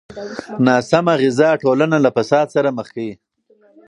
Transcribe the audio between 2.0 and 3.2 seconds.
له فساد سره مخ کوي.